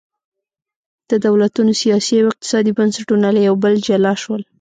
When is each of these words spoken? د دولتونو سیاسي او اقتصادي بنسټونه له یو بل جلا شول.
د 1.09 1.11
دولتونو 1.25 1.71
سیاسي 1.81 2.15
او 2.19 2.27
اقتصادي 2.31 2.71
بنسټونه 2.79 3.27
له 3.35 3.39
یو 3.47 3.55
بل 3.63 3.73
جلا 3.87 4.13
شول. 4.21 4.41